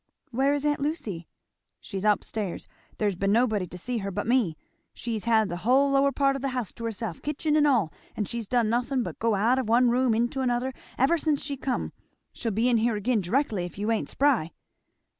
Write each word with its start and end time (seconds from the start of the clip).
"Where 0.31 0.55
is 0.55 0.65
aunt 0.65 0.79
Lucy?" 0.79 1.27
"She's 1.79 2.03
up 2.03 2.23
stairs; 2.23 2.67
there's 2.97 3.15
been 3.15 3.31
nobody 3.31 3.67
to 3.67 3.77
see 3.77 3.97
to 3.97 4.05
her 4.05 4.09
but 4.09 4.25
me. 4.25 4.57
She's 4.95 5.25
had 5.25 5.47
the 5.47 5.57
hull 5.57 5.91
lower 5.91 6.11
part 6.11 6.35
of 6.35 6.41
the 6.41 6.47
house 6.57 6.71
to 6.71 6.85
herself, 6.85 7.21
kitchen 7.21 7.55
and 7.55 7.67
all, 7.67 7.93
and 8.17 8.27
she's 8.27 8.47
done 8.47 8.67
nothing 8.67 9.03
but 9.03 9.19
go 9.19 9.35
out 9.35 9.59
of 9.59 9.69
one 9.69 9.91
room 9.91 10.15
into 10.15 10.41
another 10.41 10.73
ever 10.97 11.19
since 11.19 11.43
she 11.43 11.55
come. 11.55 11.93
She'll 12.33 12.51
be 12.51 12.67
in 12.67 12.77
here 12.77 12.95
again 12.95 13.21
directly 13.21 13.63
if 13.63 13.77
you 13.77 13.91
ain't 13.91 14.09
spry." 14.09 14.53